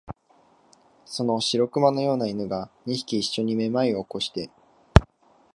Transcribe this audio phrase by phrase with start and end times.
[1.05, 4.49] その白熊のような犬が、二匹いっしょにめまいを起こして、